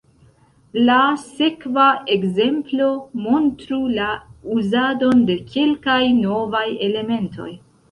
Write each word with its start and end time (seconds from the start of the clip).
La 0.85 0.95
sekva 1.23 1.89
ekzemplo 2.15 2.89
montru 3.27 3.79
la 3.99 4.09
uzadon 4.57 5.23
de 5.31 5.39
kelkaj 5.55 6.01
novaj 6.19 6.67
elementoj. 6.91 7.51